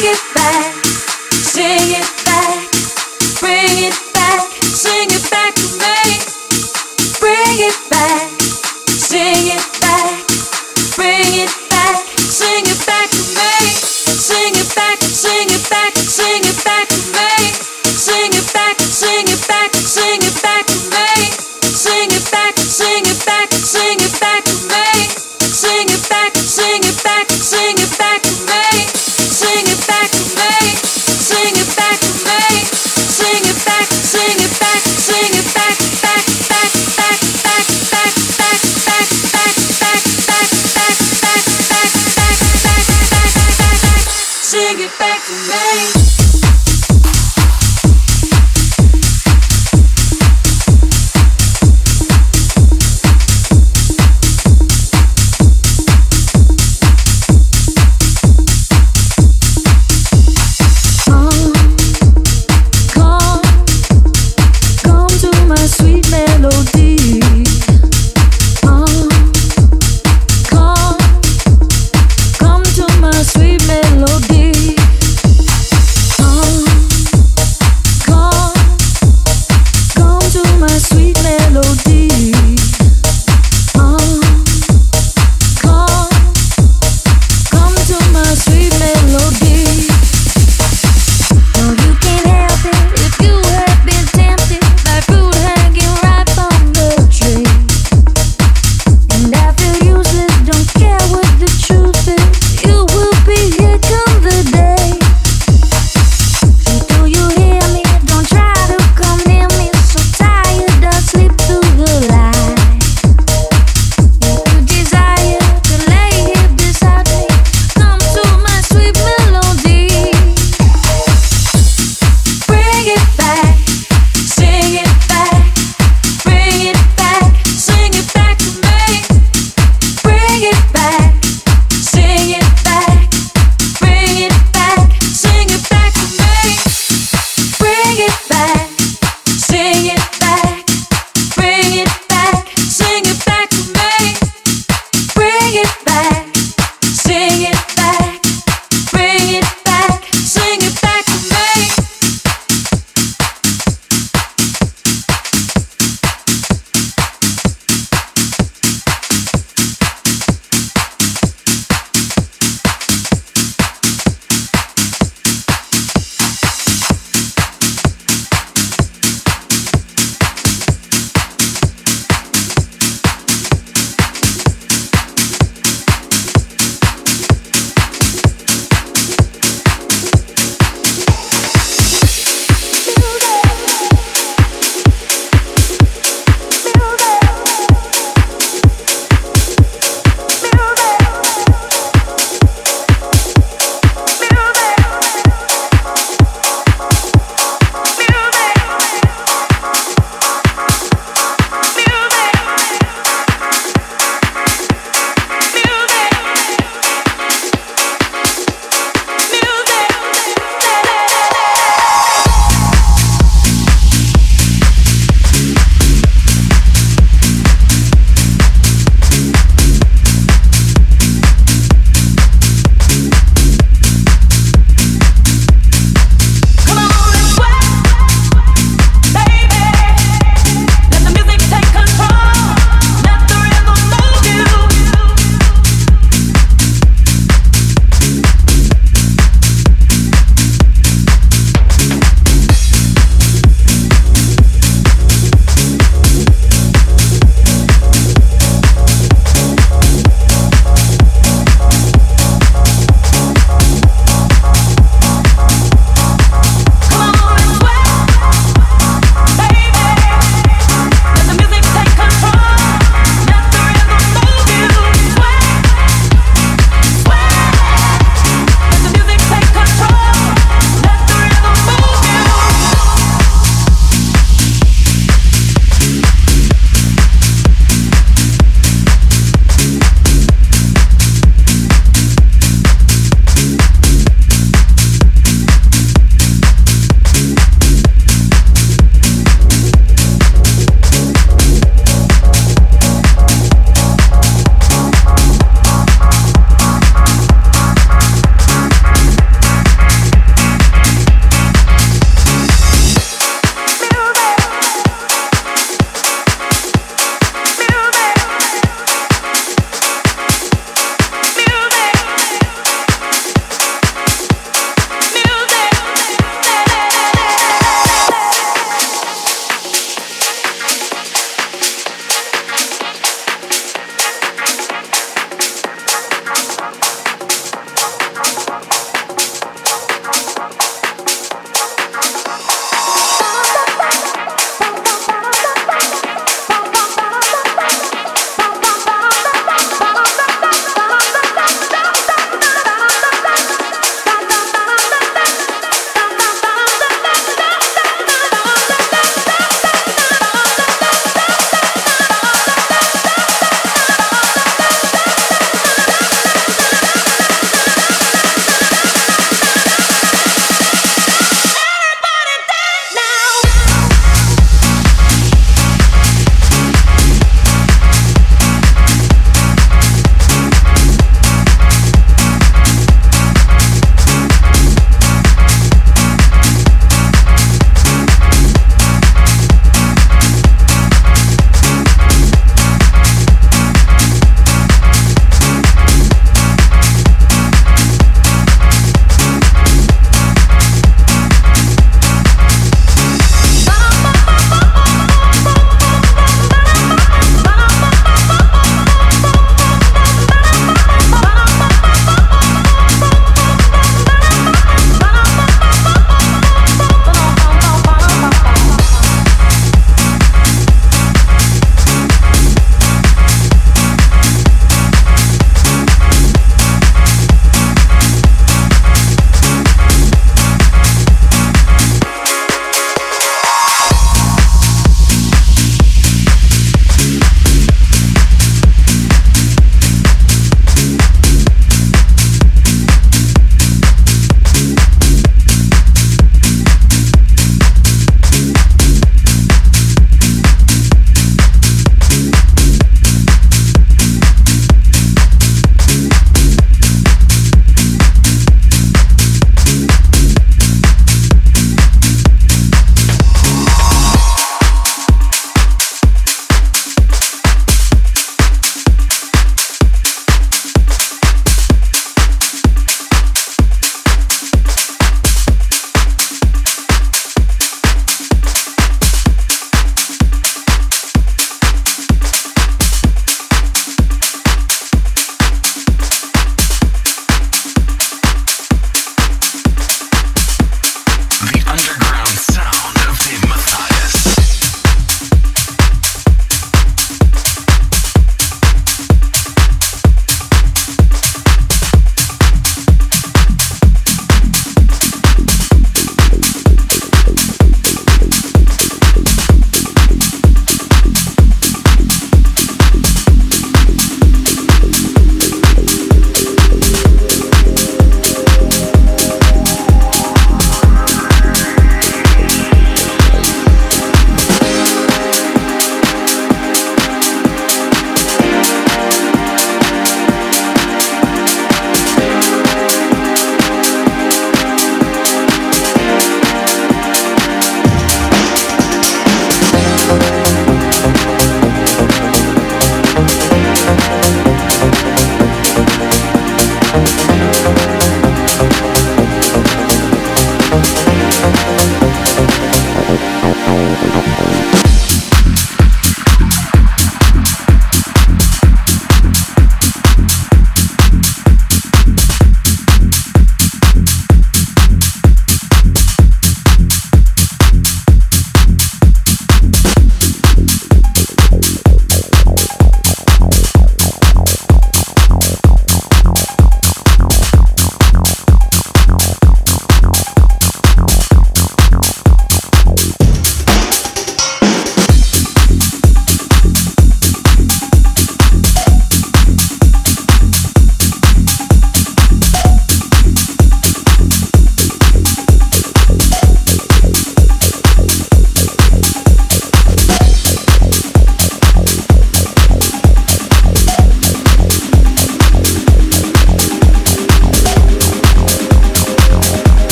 bring 0.00 0.12
it 0.12 0.34
back, 0.34 0.74
back. 0.74 0.77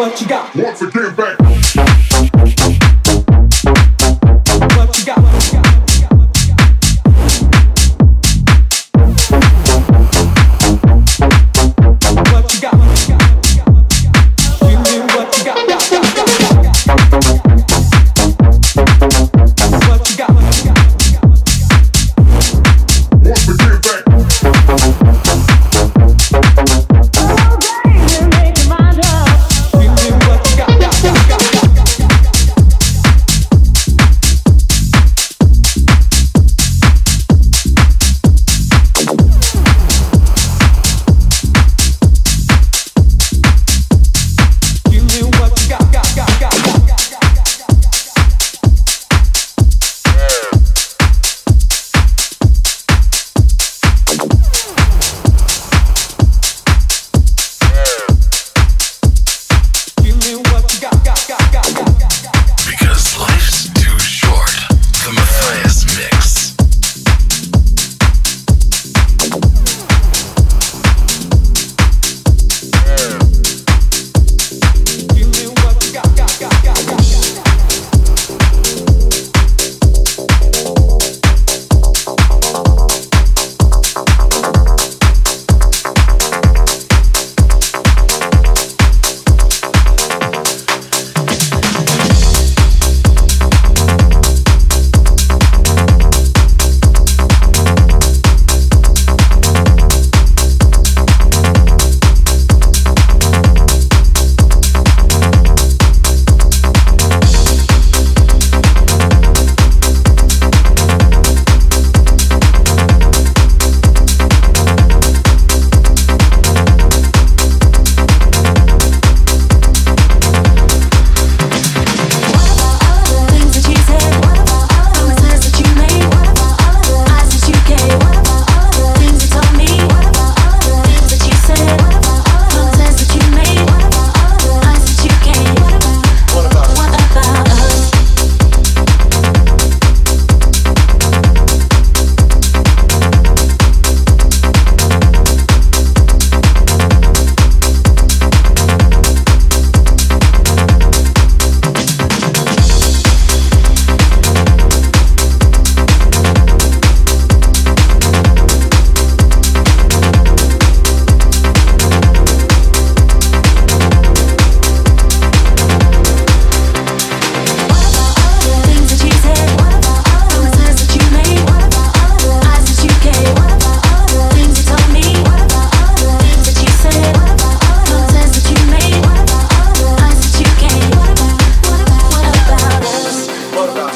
Got, 0.00 0.26
got, 0.26 0.54
got, 0.56 1.14
got. 1.14 2.59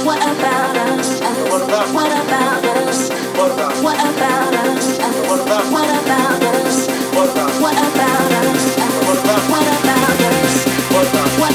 What 0.03 0.19
about 0.19 0.77
us? 0.77 1.21
What 1.21 1.63
about 1.63 1.95
us? 1.95 1.95
What 1.95 2.11
about 2.11 2.65
us? 2.65 3.11
What 3.83 3.97
about 3.97 4.55
us? 4.55 4.99
What 5.29 5.41
about 5.41 6.43
us? 6.43 6.89
What 7.15 7.31
about 7.31 7.53
us? 7.53 7.61
What 7.61 7.77
about 7.77 8.11
us? 8.35 8.75
What 9.71 11.07
about 11.07 11.41
us? 11.41 11.54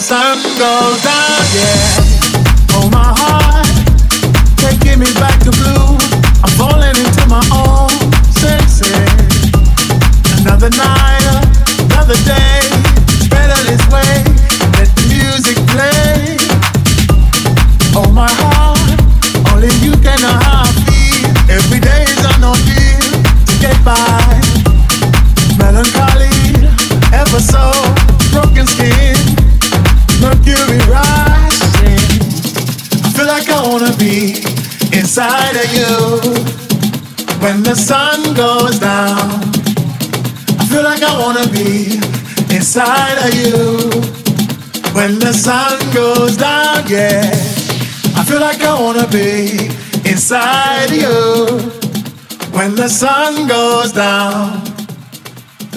Sun 0.00 0.38
goes 0.56 1.02
down, 1.02 1.44
yeah. 1.54 2.09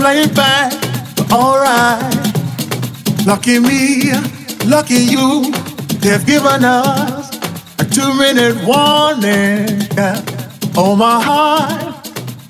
Play 0.00 0.22
it 0.22 0.34
back, 0.34 0.72
but 1.14 1.30
alright. 1.30 2.16
Lucky 3.26 3.58
me, 3.58 4.10
lucky 4.64 4.94
you. 5.14 5.52
They've 6.00 6.24
given 6.24 6.64
us 6.64 7.28
a 7.78 7.84
two-minute 7.84 8.56
warning. 8.64 9.68
Oh 10.74 10.96
my 10.96 11.20
heart, 11.22 12.08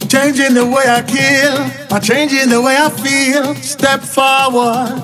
changing 0.09 0.55
the 0.55 0.64
way 0.64 0.85
I 0.98 1.02
kill, 1.02 1.89
by 1.89 1.98
changing 1.98 2.51
the 2.51 2.62
way 2.62 2.77
I 2.78 2.89
feel. 2.89 3.56
Step 3.56 4.01
forward. 4.01 5.02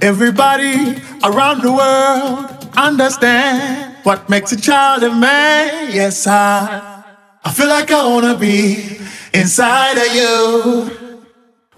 Everybody 0.00 0.96
around 1.22 1.60
the 1.60 1.72
world 1.72 2.68
understand 2.74 3.96
what 4.04 4.30
makes 4.30 4.50
a 4.52 4.56
child 4.58 5.02
a 5.02 5.14
man. 5.14 5.92
Yes, 5.92 6.26
I. 6.26 7.04
I 7.44 7.52
feel 7.52 7.68
like 7.68 7.90
I 7.90 8.06
wanna 8.06 8.36
be 8.36 8.98
inside 9.32 9.96
of 9.96 10.14
you 10.14 10.99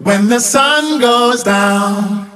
when 0.03 0.27
the 0.27 0.39
sun 0.39 0.99
goes 0.99 1.43
down. 1.43 2.29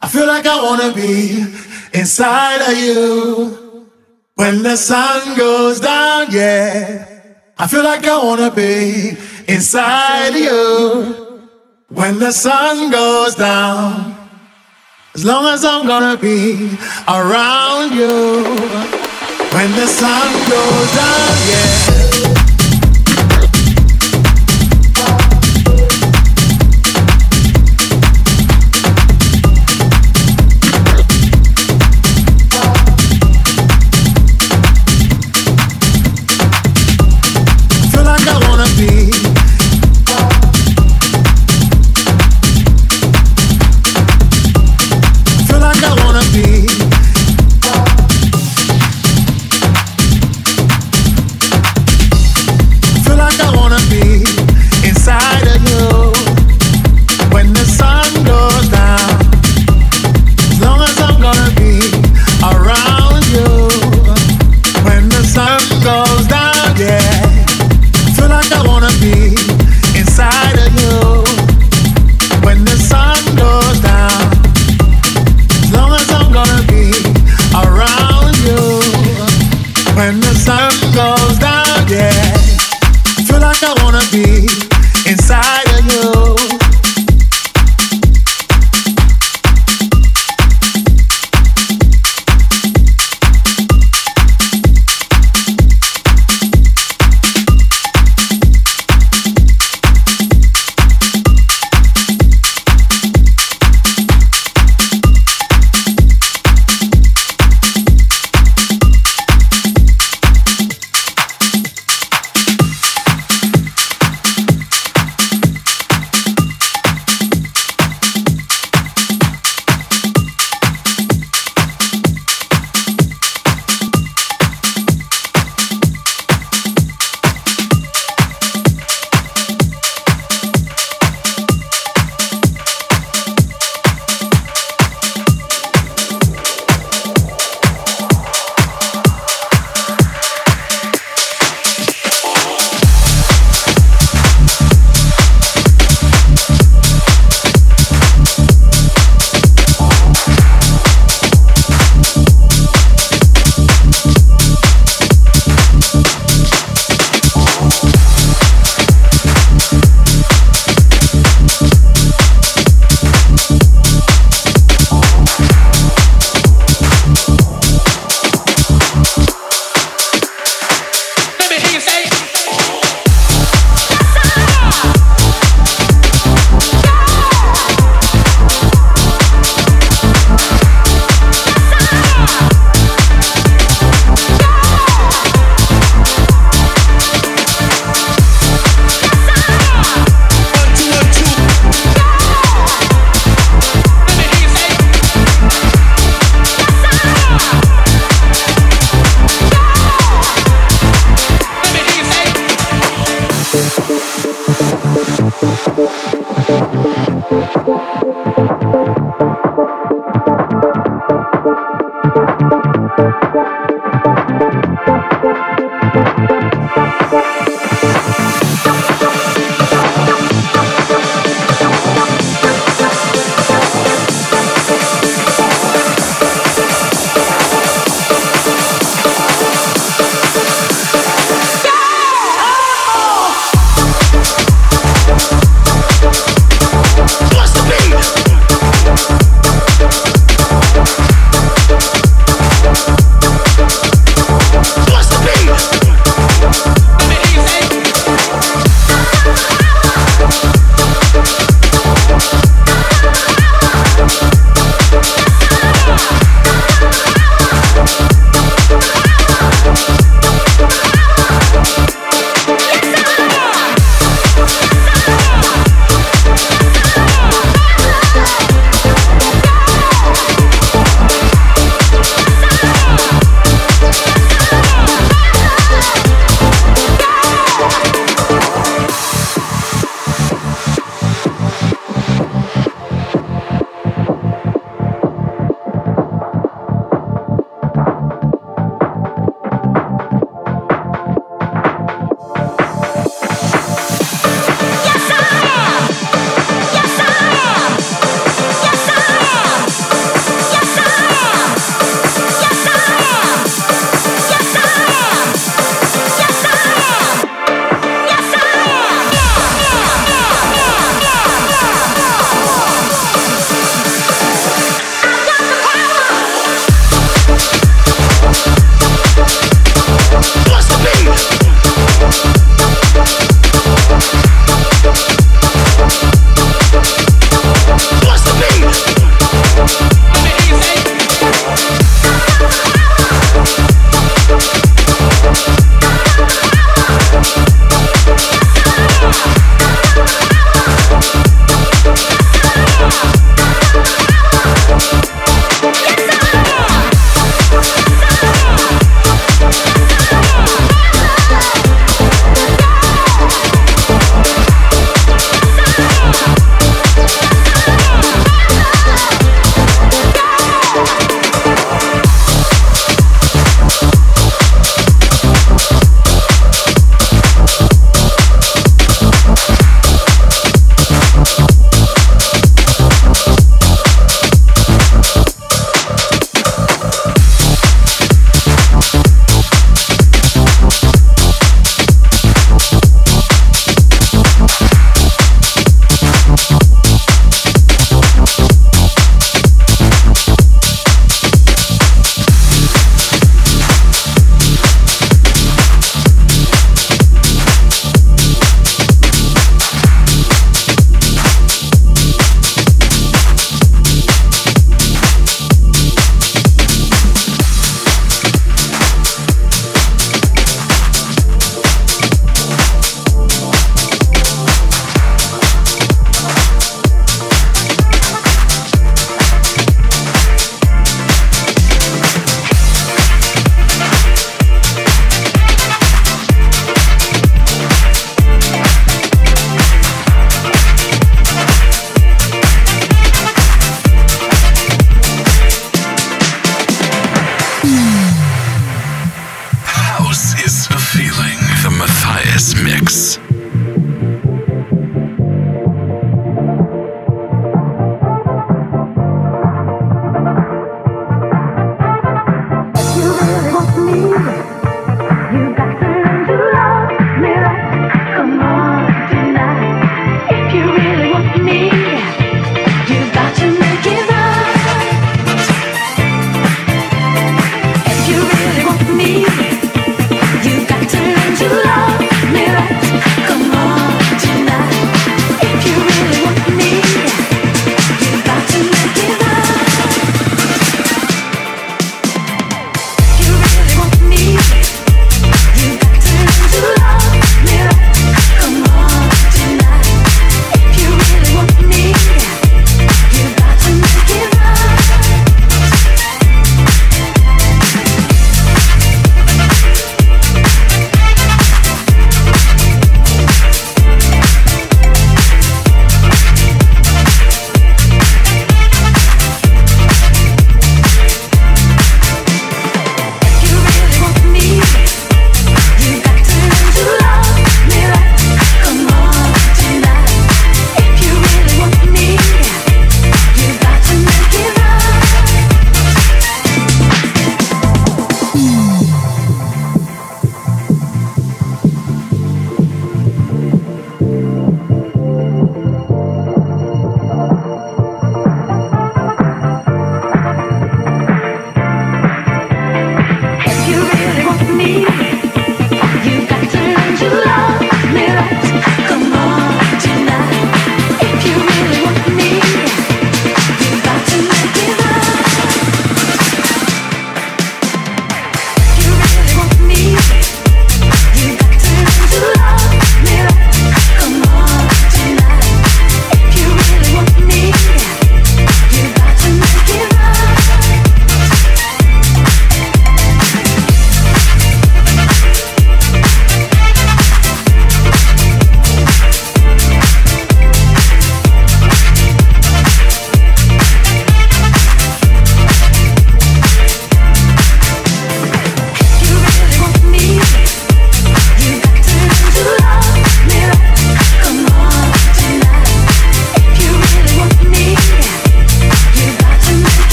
I 0.00 0.08
feel 0.08 0.26
like 0.26 0.46
I 0.46 0.62
wanna 0.62 0.92
be 0.92 1.46
inside 1.94 2.60
of 2.70 2.76
you 2.76 3.88
when 4.34 4.62
the 4.62 4.76
sun 4.76 5.36
goes 5.36 5.78
down, 5.78 6.26
yeah. 6.30 7.06
I 7.58 7.66
feel 7.68 7.84
like 7.84 8.04
I 8.04 8.16
wanna 8.24 8.50
be 8.50 9.16
inside 9.46 10.30
of 10.30 10.36
you 10.36 11.48
when 11.88 12.18
the 12.18 12.32
sun 12.32 12.90
goes 12.90 13.36
down. 13.36 14.16
As 15.14 15.24
long 15.24 15.46
as 15.46 15.64
I'm 15.64 15.86
gonna 15.86 16.16
be 16.16 16.76
around 17.06 17.92
you 17.94 18.42
when 19.54 19.70
the 19.72 19.86
sun 19.86 20.28
goes 20.48 20.94
down, 20.96 21.36
yeah. 21.50 22.11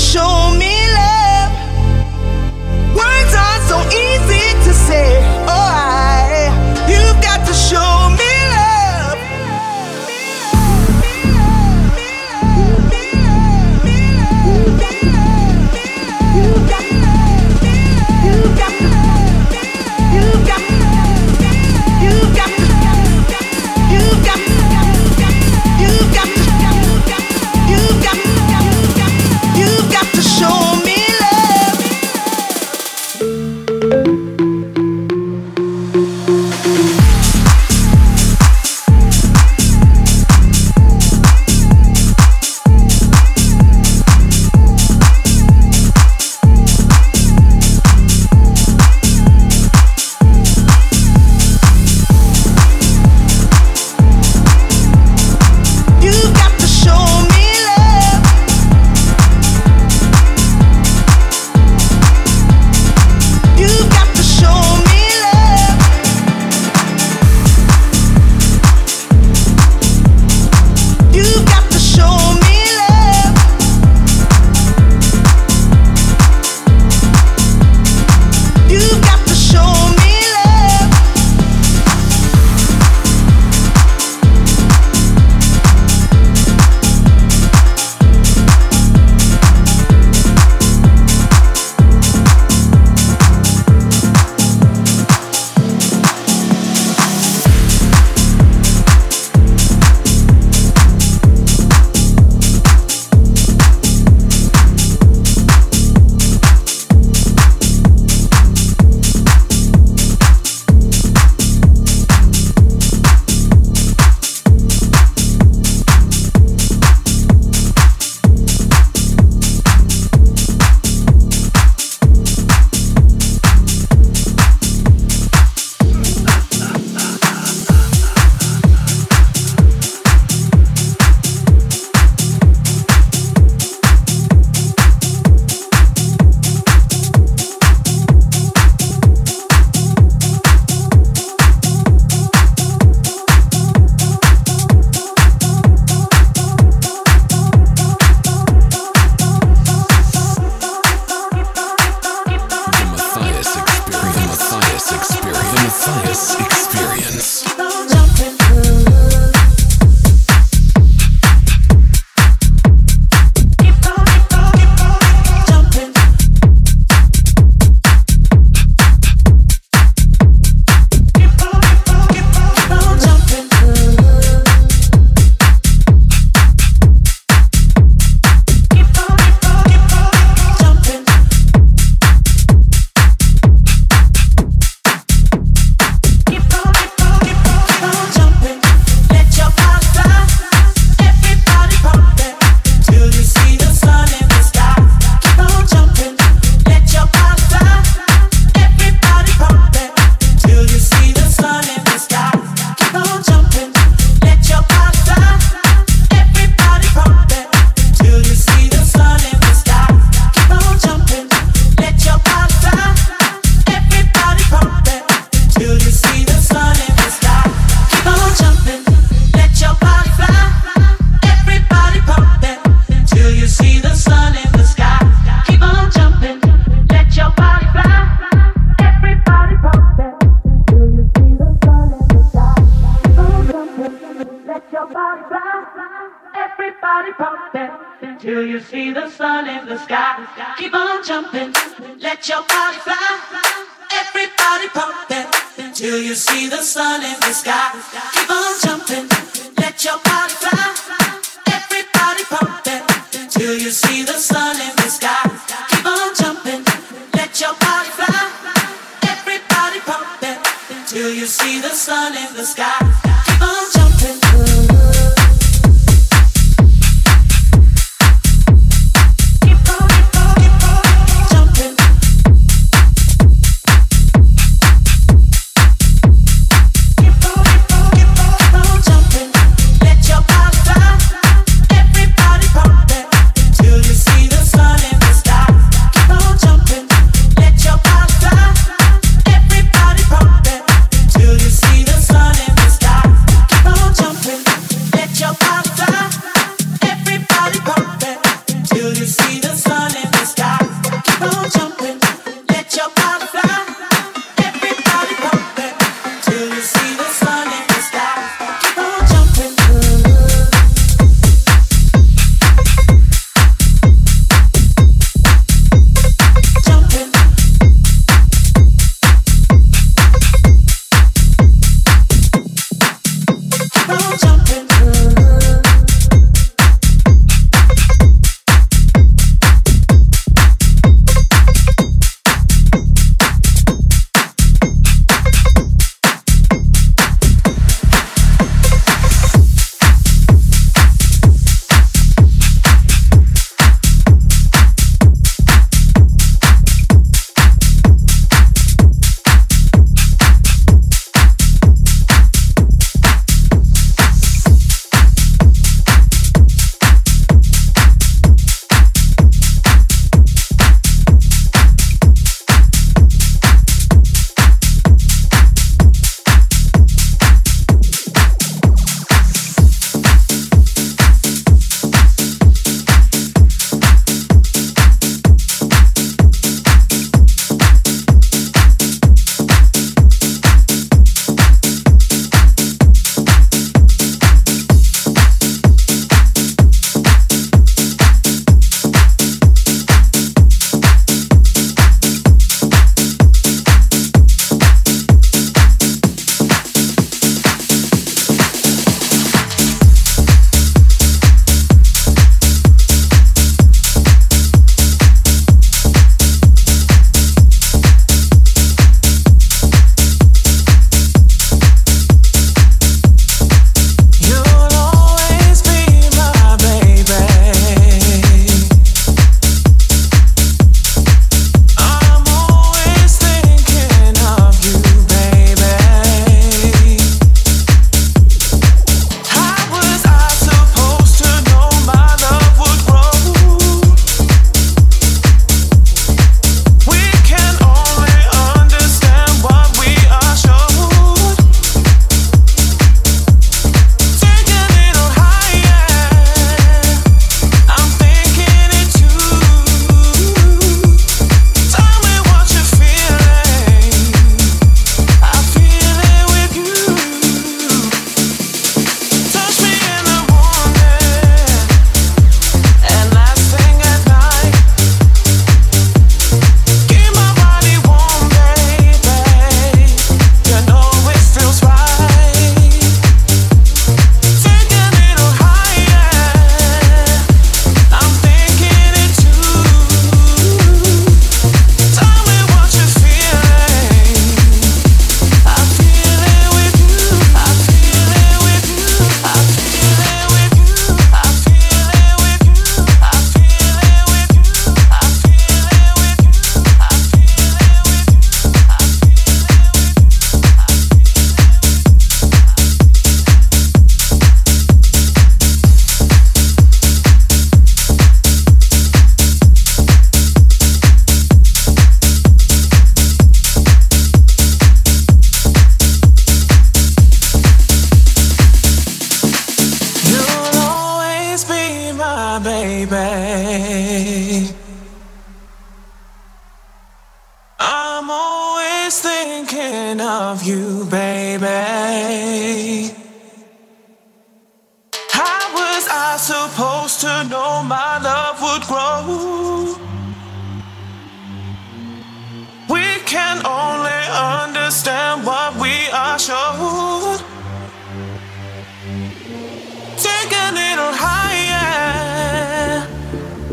show 0.00 0.29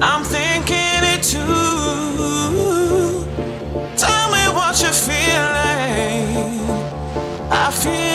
I'm 0.09 0.23
thinking 0.23 1.03
it 1.13 1.21
too. 1.21 1.43
Tell 3.97 4.31
me 4.31 4.43
what 4.57 4.81
you're 4.81 4.93
feeling. 4.93 6.61
I 7.51 7.71
feel. 7.71 8.06